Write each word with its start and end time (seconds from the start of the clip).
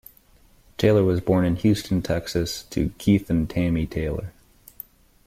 Taylor 0.79 1.03
was 1.03 1.21
born 1.21 1.45
in 1.45 1.57
Houston, 1.57 2.01
Texas, 2.01 2.63
to 2.71 2.89
Keith 2.97 3.29
and 3.29 3.47
Tammy 3.47 3.85
Taylor. 3.85 4.33